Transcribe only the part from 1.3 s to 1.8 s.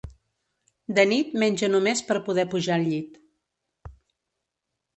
menja